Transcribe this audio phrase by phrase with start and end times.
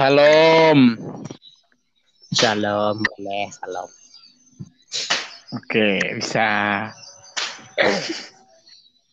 [0.00, 0.96] Salam.
[2.32, 3.84] Salam, boleh, salam.
[5.52, 6.48] Oke, bisa.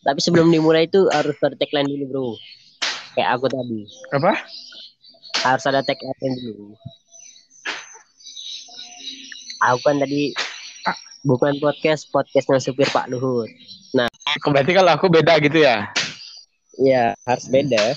[0.00, 2.28] Tapi sebelum dimulai itu harus ada tagline dulu, bro.
[3.12, 3.84] Kayak aku tadi.
[4.16, 4.32] Apa?
[5.44, 6.72] Harus ada tagline dulu.
[9.68, 10.32] Aku kan tadi
[10.88, 10.96] Ah.
[11.20, 13.52] bukan podcast, podcastnya supir Pak Luhut.
[14.40, 15.92] Berarti kalau aku beda gitu ya?
[16.80, 17.92] Iya, harus beda.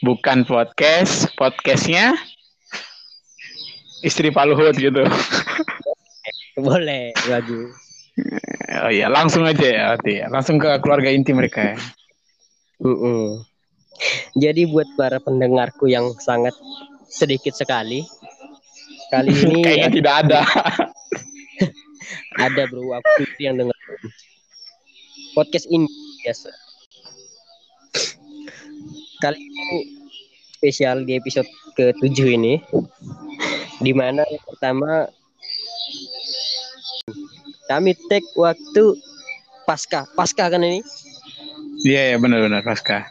[0.00, 2.16] Bukan podcast, podcastnya
[4.00, 5.04] istri Pak Luhut gitu.
[6.56, 7.76] Boleh, bagus.
[8.80, 10.26] Oh iya, langsung aja ya, berarti ya.
[10.32, 11.72] Langsung ke keluarga inti mereka.
[11.72, 11.76] ya.
[12.80, 13.44] Mm-mm.
[14.40, 16.56] Jadi buat para pendengarku yang sangat
[17.12, 18.00] sedikit sekali,
[19.12, 20.40] kali ini Kayaknya tidak ada.
[22.48, 23.76] ada bro aku yang dengar
[25.36, 25.84] podcast ini
[26.24, 26.48] biasa.
[29.20, 29.59] Kali ini
[30.56, 32.60] spesial di episode ke-7 ini,
[33.80, 35.08] di mana yang pertama
[37.70, 38.98] kami take waktu
[39.64, 40.82] pasca, pasca kan ini?
[41.86, 43.08] Iya, ya, benar-benar Pasca.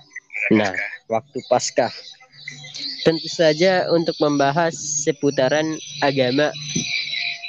[0.53, 0.75] Nah,
[1.09, 1.89] waktu pasca.
[3.01, 6.53] Tentu saja untuk membahas seputaran agama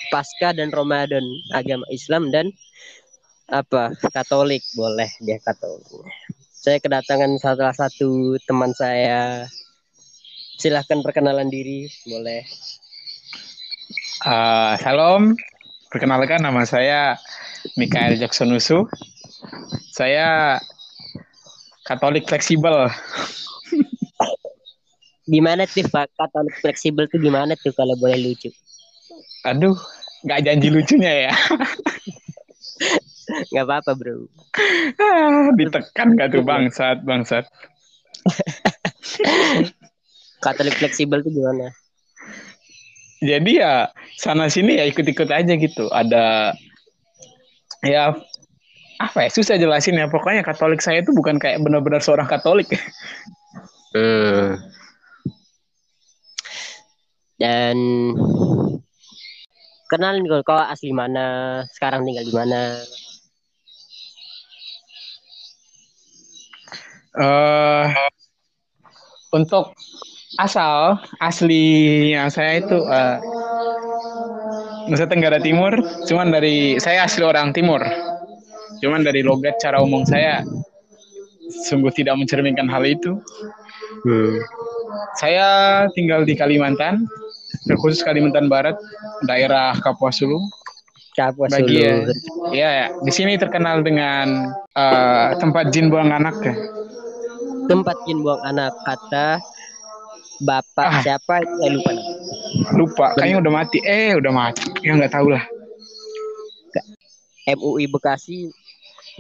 [0.08, 2.48] pasca dan Ramadan, agama Islam dan
[3.50, 6.06] apa Katolik boleh dia Katolik.
[6.60, 9.48] Saya kedatangan salah satu teman saya.
[10.60, 12.44] Silahkan perkenalan diri, boleh.
[14.20, 15.32] Eh, salam,
[15.88, 17.16] perkenalkan nama saya
[17.80, 18.84] Mikael Jackson Usu.
[19.96, 20.60] Saya
[21.88, 22.92] Katolik fleksibel.
[25.32, 28.52] Gimana tuh Pak Katolik fleksibel tuh gimana tuh kalau boleh lucu?
[29.48, 29.80] Aduh,
[30.28, 31.32] nggak janji lucunya ya.
[33.50, 34.26] Nggak apa-apa bro.
[34.98, 37.44] Ah, Ditekan nggak tuh bangsat, bangsat.
[40.40, 41.68] Katolik fleksibel tuh gimana?
[43.20, 45.92] Jadi ya sana sini ya ikut-ikut aja gitu.
[45.92, 46.56] Ada
[47.84, 48.16] ya
[49.00, 50.08] apa ya susah jelasin ya.
[50.08, 52.72] Pokoknya Katolik saya itu bukan kayak benar-benar seorang Katolik.
[53.92, 54.56] Hmm.
[57.40, 57.76] Dan
[59.88, 62.76] kenalin kau asli mana, sekarang tinggal di mana?
[67.18, 67.86] Eh
[69.30, 69.74] untuk
[70.38, 73.18] asal aslinya saya itu eh,
[74.90, 75.70] Nusa Tenggara Timur,
[76.10, 77.78] cuman dari saya asli orang Timur.
[78.80, 80.42] Cuman dari logat cara umum saya
[81.68, 83.20] sungguh tidak mencerminkan hal itu.
[84.02, 84.34] Hmm.
[85.20, 85.46] Saya
[85.94, 87.06] tinggal di Kalimantan,
[87.68, 88.74] terkhusus Kalimantan Barat,
[89.28, 90.40] daerah Kapuas Hulu.
[91.14, 92.08] Kapuas Bagian.
[92.08, 92.56] Hulu.
[92.56, 96.54] Ya, ya, di sini terkenal dengan eh, tempat jin buang anak ya.
[97.70, 99.38] Tempat jin buang anak kata
[100.40, 101.00] Bapak Ah.
[101.04, 101.90] siapa itu saya lupa.
[102.72, 103.78] Lupa, kayaknya udah mati.
[103.84, 104.64] Eh, udah mati.
[104.80, 105.44] Ya nggak tahu lah.
[107.44, 108.48] MUI Bekasi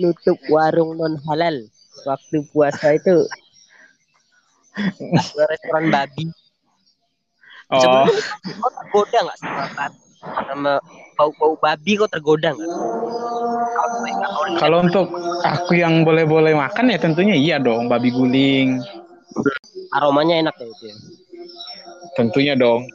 [0.00, 1.66] nutup warung non halal
[2.08, 3.26] waktu puasa itu
[5.50, 6.24] restoran babi.
[7.70, 8.06] Oh,
[8.64, 9.84] kau tergoda nggak sama
[10.48, 10.72] sama
[11.20, 12.70] bau-bau babi kau tergoda nggak?
[14.56, 15.06] Kalau untuk
[15.44, 18.80] aku yang boleh-boleh makan ya tentunya iya dong, babi guling.
[19.90, 20.96] aromanya enak ya itu ya.
[22.14, 22.86] Tentunya dong.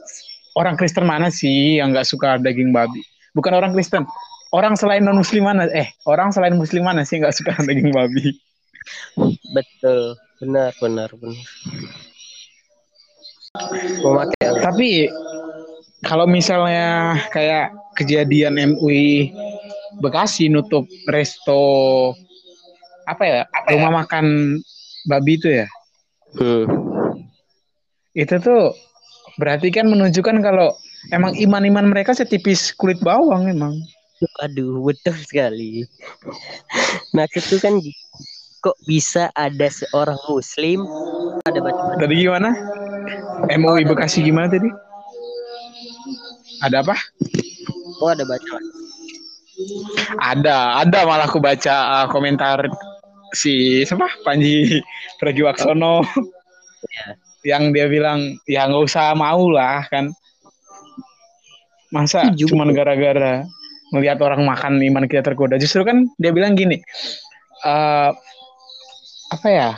[0.56, 3.04] Orang Kristen mana sih yang nggak suka daging babi?
[3.36, 4.08] Bukan orang Kristen.
[4.56, 5.68] Orang selain non Muslim mana?
[5.76, 8.40] Eh, orang selain Muslim mana sih nggak suka daging babi?
[9.52, 11.44] Betul, benar, benar, benar.
[14.04, 14.90] Memakai Tapi
[16.04, 19.32] kalau misalnya kayak kejadian MUI
[19.96, 22.12] Bekasi nutup resto
[23.06, 23.42] apa ya?
[23.70, 24.58] Rumah makan
[25.06, 25.68] babi itu ya?
[26.36, 26.68] Hmm.
[28.16, 28.76] itu tuh
[29.40, 30.76] berarti kan menunjukkan kalau
[31.16, 33.76] emang iman-iman mereka setipis kulit bawang emang.
[34.44, 35.84] Aduh, betul sekali.
[37.12, 37.96] Maksudku kan gi-
[38.64, 40.88] kok bisa ada seorang muslim
[41.44, 42.56] ada baca tadi gimana?
[43.52, 44.72] MUI Bekasi gimana tadi?
[46.64, 46.96] Ada apa?
[48.00, 48.60] Oh ada baca
[50.20, 52.68] ada ada malah aku baca uh, komentar
[53.36, 54.08] si siapa?
[54.24, 54.80] Panji
[55.20, 56.02] Pragiwaksono.
[56.86, 57.18] Ya.
[57.46, 60.10] yang dia bilang ya nggak usah mau lah kan.
[61.94, 63.46] Masa cuma gara-gara
[63.94, 65.62] melihat orang makan iman kita tergoda?
[65.62, 66.82] Justru kan dia bilang gini
[67.66, 68.12] eh
[69.30, 69.70] apa ya?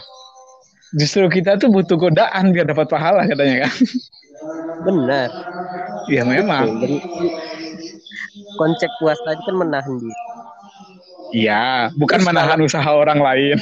[0.95, 3.74] Justru kita tuh butuh godaan biar dapat pahala katanya kan.
[4.88, 5.30] Benar.
[6.07, 6.80] Ya memang.
[8.56, 10.36] Konsep puasa itu kan menahan diri
[11.33, 13.57] iya bukan Terus menahan usaha orang lain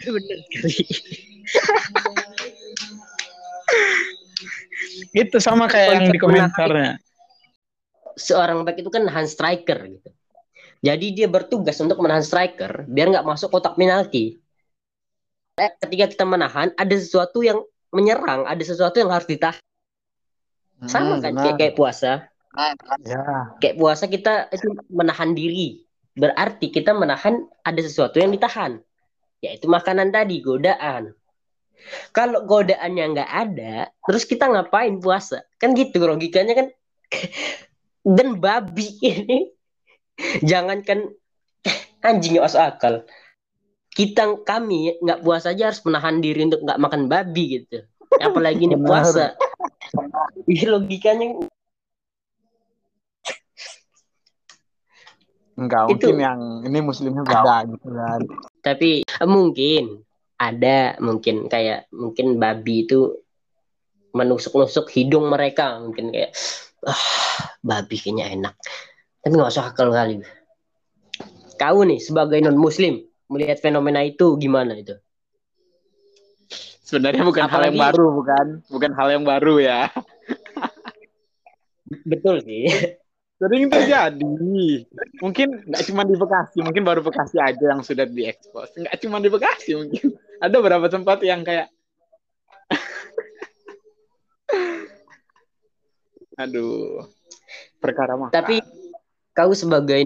[0.14, 0.84] benar sekali
[5.10, 6.98] Itu sama kayak yang di komentarnya.
[8.14, 10.10] Seorang back itu kan nahan striker gitu.
[10.80, 14.40] Jadi dia bertugas untuk menahan striker biar nggak masuk kotak penalti.
[15.60, 17.60] Eh, ketika kita menahan, ada sesuatu yang
[17.92, 19.60] menyerang, ada sesuatu yang harus ditahan.
[20.88, 22.12] Sama Hmm, kan kayak, kayak puasa.
[23.04, 23.52] Ya.
[23.60, 25.84] Kayak puasa kita itu menahan diri.
[26.20, 28.84] Berarti kita menahan ada sesuatu yang ditahan.
[29.40, 31.16] Yaitu makanan tadi, godaan.
[32.12, 35.48] Kalau godaannya nggak ada, terus kita ngapain puasa?
[35.56, 36.66] Kan gitu logikanya kan.
[38.16, 39.48] Dan babi ini.
[40.44, 41.08] Jangankan
[42.06, 42.94] anjing nggak masuk akal.
[43.90, 47.88] Kita kami nggak puasa aja harus menahan diri untuk nggak makan babi gitu.
[48.20, 49.32] Apalagi ini puasa.
[50.44, 51.48] Ini logikanya
[55.60, 58.20] Enggak, Itu- mungkin yang ini muslimnya beda gitu kan.
[58.64, 60.00] tapi eh, mungkin
[60.40, 63.12] ada mungkin kayak mungkin babi itu
[64.16, 66.32] menusuk-nusuk hidung mereka mungkin kayak
[66.82, 67.04] ah
[67.60, 68.54] babi kayaknya enak
[69.20, 70.24] tapi nggak usah akal kali
[71.54, 74.96] kau nih sebagai non muslim melihat fenomena itu gimana itu
[76.80, 78.46] Sebenarnya bukan hal yang Apalagi- baru, bukan?
[78.66, 79.94] Bukan hal yang baru ya.
[82.02, 82.66] betul sih
[83.40, 84.36] Sering terjadi.
[85.24, 88.76] Mungkin nggak cuma di Bekasi, mungkin baru Bekasi aja yang sudah diekspos.
[88.76, 90.12] Nggak cuma di Bekasi mungkin.
[90.44, 91.72] Ada beberapa tempat yang kayak
[96.44, 97.08] Aduh.
[97.80, 98.28] Perkara mah.
[98.28, 98.60] tapi
[99.32, 100.04] kau sebagai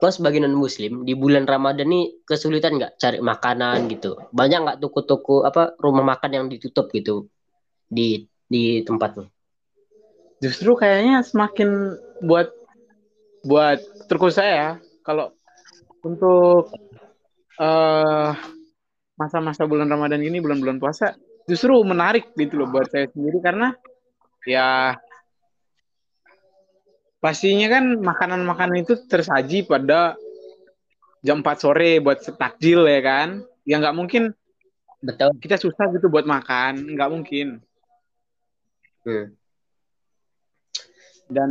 [0.00, 4.80] kau sebagai non muslim di bulan ramadan nih kesulitan nggak cari makanan gitu banyak nggak
[4.80, 7.28] toko-toko apa rumah makan yang ditutup gitu
[7.84, 9.28] di di tempatmu
[10.40, 12.48] justru kayaknya semakin buat
[13.44, 13.78] buat
[14.08, 15.32] terus saya kalau
[16.00, 16.72] untuk
[17.60, 18.32] eh
[19.14, 21.14] masa-masa bulan Ramadan ini bulan-bulan puasa
[21.46, 23.76] justru menarik gitu loh buat saya sendiri karena
[24.42, 24.98] ya
[27.22, 30.18] pastinya kan makanan-makanan itu tersaji pada
[31.24, 33.28] jam 4 sore buat takjil ya kan?
[33.64, 34.36] Ya nggak mungkin
[35.00, 35.32] betul.
[35.40, 37.64] kita susah gitu buat makan nggak mungkin.
[39.08, 39.32] Hmm.
[41.28, 41.50] Dan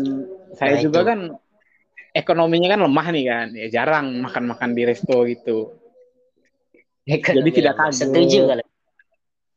[0.54, 1.10] saya Nah, juga itu.
[1.10, 1.20] kan
[2.14, 3.48] ekonominya kan lemah nih kan.
[3.58, 5.74] Ya jarang makan-makan di resto gitu.
[7.04, 7.98] Jadi tidak kaget.
[8.00, 8.66] setuju kalau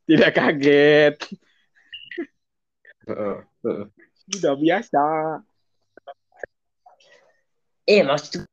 [0.07, 1.15] tidak kaget.
[4.27, 5.03] Sudah biasa.
[7.87, 8.43] Eh maksud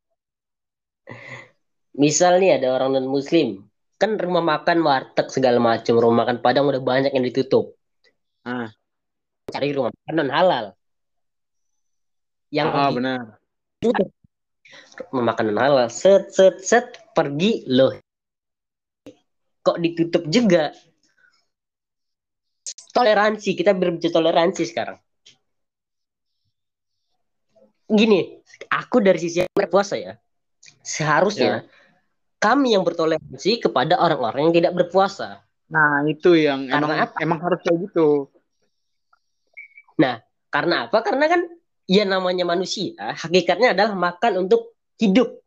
[1.94, 3.66] misal nih ada orang non muslim
[3.98, 7.74] kan rumah makan warteg segala macam rumah makan padang udah banyak yang ditutup.
[8.44, 8.68] Ah.
[9.50, 10.64] cari rumah makan non halal
[12.54, 13.20] yang di- benar.
[15.10, 15.88] Rumah makan non halal.
[15.90, 16.86] Set set set.
[17.14, 17.94] Pergi loh.
[19.62, 20.70] Kok ditutup juga?
[22.94, 23.58] Toleransi.
[23.58, 24.98] Kita berbicara toleransi sekarang.
[27.90, 28.40] Gini
[28.70, 30.14] aku dari sisi yang berpuasa ya.
[30.80, 31.66] Seharusnya
[32.40, 35.42] kami yang bertoleransi kepada orang-orang yang tidak berpuasa.
[35.70, 37.18] Nah itu yang Karena emang apa?
[37.20, 38.30] emang harus kayak gitu.
[40.54, 41.02] Karena apa?
[41.02, 41.40] Karena kan
[41.84, 45.40] ya namanya manusia hakikatnya adalah makan untuk hidup.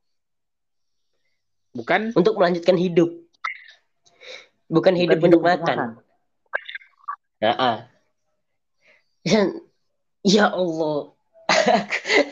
[1.74, 2.14] Bukan?
[2.18, 3.14] Untuk melanjutkan hidup.
[4.68, 5.78] Bukan hidup bukan untuk makan.
[7.38, 7.78] Ya, ah.
[9.22, 9.42] Ya,
[10.36, 11.14] ya Allah.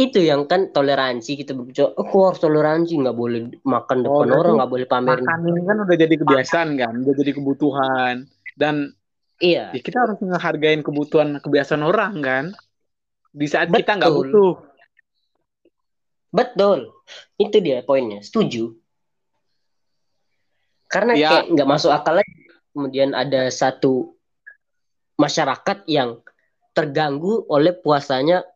[0.00, 4.40] itu yang kan toleransi kita berbicara, aku harus toleransi nggak boleh makan Oh, depan berarti
[4.40, 5.24] orang nggak boleh pamerin.
[5.28, 6.92] makan ini kan udah jadi kebiasaan kan?
[7.04, 8.14] Udah jadi kebutuhan.
[8.56, 8.96] Dan
[9.40, 12.44] Iya, ya kita harus ngehargain kebutuhan kebiasaan orang kan
[13.32, 14.20] di saat kita nggak Betul.
[14.28, 14.52] butuh
[16.30, 16.78] betul.
[17.40, 18.22] Itu dia poinnya.
[18.22, 18.76] Setuju.
[20.86, 21.28] Karena Ya.
[21.30, 22.34] kayak nggak masuk akal lagi.
[22.70, 24.14] Kemudian ada satu
[25.18, 26.22] masyarakat yang
[26.70, 28.46] terganggu oleh puasanya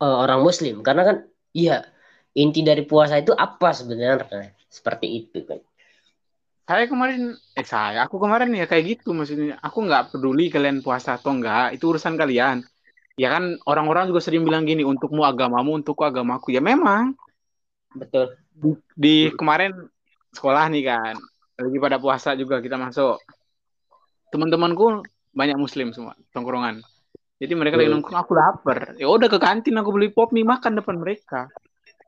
[0.00, 0.80] eh, orang Muslim.
[0.80, 1.16] Karena kan,
[1.52, 1.84] iya
[2.32, 4.56] inti dari puasa itu apa sebenarnya?
[4.72, 5.60] Seperti itu kan.
[6.72, 9.60] Saya kemarin, eh saya, aku kemarin ya kayak gitu maksudnya.
[9.60, 12.64] Aku nggak peduli kalian puasa atau enggak, itu urusan kalian.
[13.20, 16.56] Ya kan orang-orang juga sering bilang gini, untukmu agamamu, untukku agamaku.
[16.56, 17.12] Ya memang
[17.92, 18.40] Betul.
[18.96, 19.76] di kemarin
[20.32, 21.12] sekolah nih kan,
[21.60, 23.20] lagi pada puasa juga kita masuk.
[24.32, 25.04] Teman-temanku
[25.36, 26.80] banyak muslim semua, tongkrongan.
[27.36, 28.96] Jadi mereka lagi nongkrong, aku lapar.
[28.96, 31.52] Ya udah ke kantin aku beli pop mie makan depan mereka.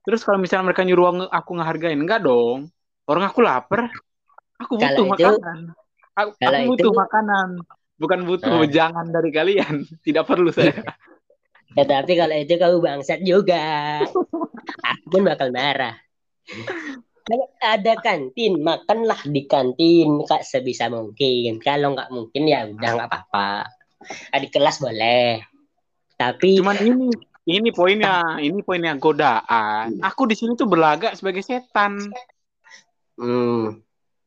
[0.08, 2.72] Terus kalau misalnya mereka nyuruh aku ngehargain, enggak dong.
[3.04, 3.92] Orang aku lapar,
[4.58, 5.58] aku Kalau butuh itu- makanan.
[6.14, 7.48] Aku, kalau aku butuh itu- makanan,
[7.98, 8.60] bukan butuh Nah.
[8.62, 9.74] wejangan dari kalian.
[10.06, 10.78] Tidak perlu saya.
[11.74, 13.98] Ya, tapi kalau itu kamu bangsat juga.
[14.82, 15.98] Aku pun bakal marah.
[17.24, 21.58] Kalau ada kantin, makanlah di kantin kak sebisa mungkin.
[21.58, 23.66] Kalau nggak mungkin ya udah nggak apa-apa.
[24.38, 25.40] Di kelas boleh.
[26.14, 27.10] Tapi Cuman ini
[27.44, 29.98] ini poinnya, ini poinnya godaan.
[29.98, 31.98] Aku di sini tuh berlagak sebagai setan.
[33.18, 33.83] hmm,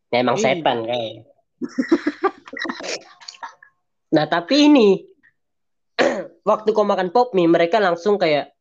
[0.10, 0.44] memang Iya.
[0.44, 1.14] setan kayak.
[4.08, 5.04] nah tapi ini
[6.50, 8.54] waktu kau makan pop mie mereka langsung kayak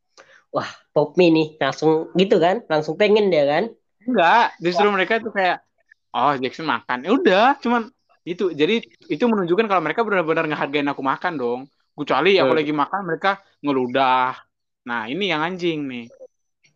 [0.50, 3.65] wah pop mie nih langsung gitu kan langsung pengen dia kan
[4.07, 5.67] Enggak, justru mereka tuh kayak
[6.15, 7.03] oh Jackson makan.
[7.03, 7.91] Ya udah, cuman
[8.23, 8.55] itu.
[8.55, 11.61] Jadi itu menunjukkan kalau mereka benar-benar ngehargain aku makan dong.
[11.99, 12.61] Kecuali aku Hmm.
[12.62, 14.38] lagi makan mereka ngeludah.
[14.87, 16.07] Nah, ini yang anjing nih.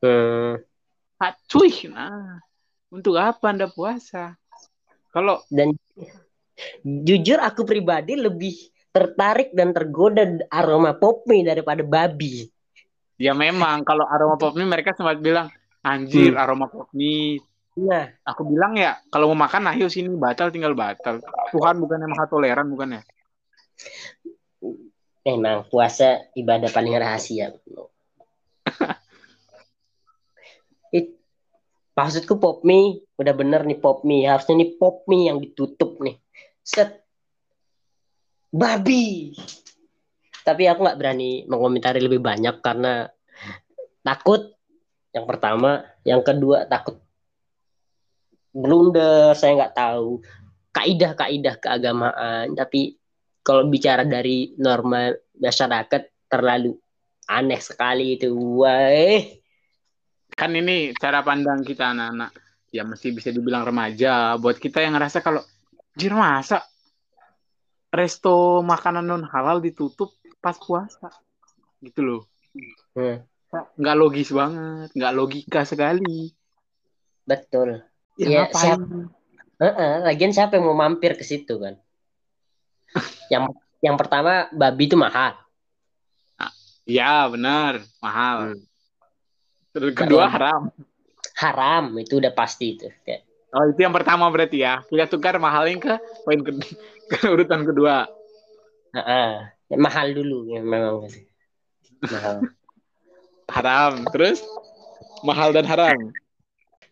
[0.02, 0.58] hmm,
[1.46, 1.70] cuy.
[1.94, 2.42] Nah,
[2.90, 4.34] untuk apa Anda puasa?
[5.10, 5.74] Kalau dan
[6.84, 8.54] jujur aku pribadi lebih
[8.90, 12.50] tertarik dan tergoda aroma pop mie daripada babi
[13.16, 15.46] ya memang kalau aroma pop mie mereka sempat bilang
[15.80, 16.42] anjir Hmm.
[16.42, 17.38] aroma pop mie.
[17.78, 21.22] nah Aku bilang ya kalau mau makan ayo sini batal tinggal batal.
[21.54, 23.02] Tuhan bukan maha toleran bukan ya?
[25.20, 27.52] memang puasa ibadah paling rahasia
[31.94, 36.16] maksudku pop mie udah bener nih pop mie harusnya nih pop mie yang ditutup nih.
[36.64, 37.02] Set.
[38.50, 39.34] Babi.
[40.42, 43.06] Tapi aku nggak berani mengomentari lebih banyak karena
[44.02, 44.50] takut.
[45.14, 45.86] Yang pertama.
[46.02, 46.98] Yang kedua takut
[48.50, 49.34] blunder.
[49.38, 50.22] Saya nggak tahu.
[50.74, 52.54] Kaidah kaidah keagamaan.
[52.54, 52.98] Tapi
[53.42, 56.74] kalau bicara dari norma masyarakat terlalu
[57.30, 58.34] aneh sekali itu.
[58.34, 59.39] Wah
[60.40, 62.32] Kan ini cara pandang kita anak-anak.
[62.72, 64.40] Ya mesti bisa dibilang remaja.
[64.40, 65.44] Buat kita yang ngerasa kalau
[65.92, 66.64] jir masa
[67.92, 71.12] resto makanan non halal ditutup pas puasa.
[71.84, 72.22] Gitu loh.
[72.96, 73.20] Hmm,
[73.76, 74.88] Nggak logis banget.
[74.96, 76.32] Nggak logika sekali.
[77.28, 77.84] betul
[78.18, 78.80] Ya, Ya, ngapain?
[78.80, 79.12] siap-
[79.60, 81.76] Heeh, lagian siapa yang mau mampir ke situ kan
[83.32, 83.52] yang
[83.84, 85.36] yang pertama babi itu mahal
[86.88, 87.86] Ya benar.
[88.02, 88.56] Mahal.
[88.56, 88.69] Hmm.
[89.70, 90.70] Terus kedua haram.
[91.38, 94.82] haram itu udah pasti itu Kayak, Oh itu yang pertama berarti ya.
[94.86, 96.54] Kita tukar mahalin ke poin ke,
[97.10, 98.06] ke urutan kedua.
[98.90, 99.46] heeh,
[99.78, 101.06] mahal dulu ya memang
[102.02, 102.36] mahal
[103.50, 104.06] Haram.
[104.10, 104.42] Terus
[105.26, 105.98] mahal dan haram.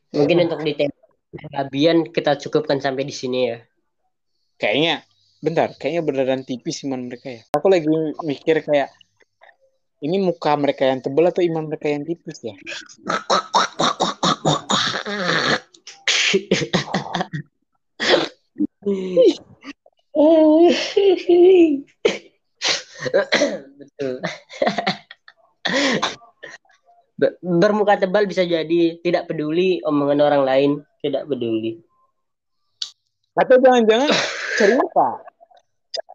[0.08, 0.72] mungkin untuk di
[1.52, 3.58] babian kita cukupkan sampai di sini ya
[4.58, 5.06] Kayaknya
[5.38, 7.42] bentar, kayaknya beneran tipis iman mereka ya.
[7.54, 7.86] Aku lagi
[8.26, 8.90] mikir kayak
[9.98, 12.54] ini muka mereka yang tebal atau iman mereka yang tipis ya?
[23.78, 24.14] betul
[27.18, 30.70] Be- bermuka tebal bisa jadi tidak peduli omongan orang lain
[31.02, 31.82] tidak peduli
[33.38, 34.10] Atau jangan-jangan
[34.58, 35.08] cerita?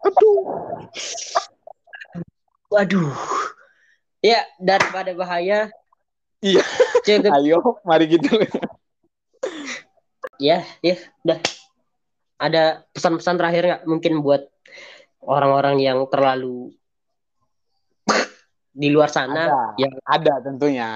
[0.03, 0.43] Aduh.
[2.67, 3.11] waduh
[4.23, 5.67] ya daripada bahaya
[6.43, 6.59] Iya.
[7.07, 8.27] cukup Ayo, mari gitu.
[10.43, 11.39] ya ya udah
[12.35, 14.43] ada pesan-pesan terakhir nggak mungkin buat
[15.23, 16.75] orang-orang yang terlalu
[18.81, 19.87] di luar sana Ada.
[19.87, 20.89] yang Ada tentunya.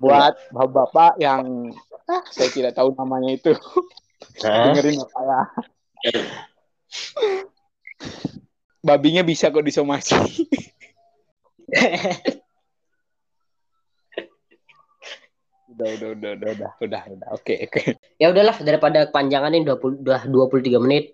[0.00, 1.68] Buat bapak-bapak yang
[2.08, 3.52] ah, saya tidak tahu namanya itu.
[4.40, 6.12] Dengerin apa ya.
[8.80, 10.16] Babinya bisa kok disomasi.
[15.68, 17.28] Udah, udah, udah, udah, udah, udah, udah.
[17.36, 18.00] Oke, oke.
[18.20, 21.12] ya udahlah daripada kepanjangan ini 20 udah 23 menit.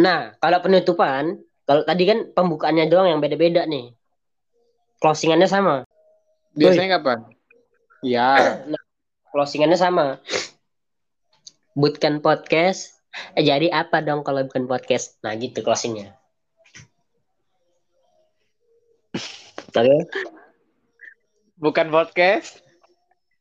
[0.00, 3.92] Nah kalau penutupan kalau tadi kan pembukaannya doang yang beda-beda nih.
[4.98, 5.84] Closingannya sama.
[6.56, 7.18] Biasanya kapan?
[8.02, 8.64] Ya,
[9.30, 10.18] closingannya sama.
[11.78, 12.98] Bootcamp podcast.
[13.36, 15.20] Eh, jadi apa dong kalau bukan podcast?
[15.22, 16.18] Nah gitu closingnya
[19.68, 19.96] oke
[21.58, 22.62] bukan podcast.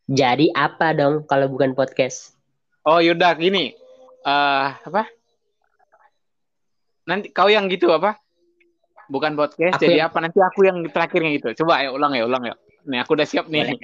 [0.07, 2.38] jadi apa dong kalau bukan podcast
[2.88, 3.75] Oh, yaudah gini.
[4.24, 5.12] Eh, apa?
[7.03, 8.15] Nanti kau yang gitu apa?
[9.12, 10.24] Bukan podcast, Aku jadi yang- apa?
[10.24, 11.51] Nanti aku yang terakhirnya gitu.
[11.63, 12.55] Coba ya ulang ya, ulang ya.
[12.88, 13.75] Nih, aku udah siap nih.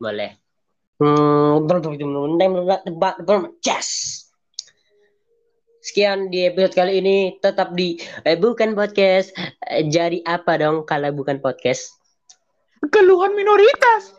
[0.00, 0.40] boleh
[0.96, 1.68] Hmm,
[3.60, 4.23] Yes.
[5.84, 9.36] Sekian di episode kali ini tetap di eh, bukan podcast.
[9.68, 12.00] Eh, jadi apa dong kalau bukan podcast?
[12.88, 14.16] Keluhan minoritas.